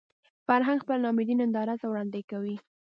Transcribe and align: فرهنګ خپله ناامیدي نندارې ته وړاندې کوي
فرهنګ 0.45 0.79
خپله 0.83 1.01
ناامیدي 1.05 1.35
نندارې 1.39 1.75
ته 1.81 1.85
وړاندې 1.87 2.21
کوي 2.31 2.55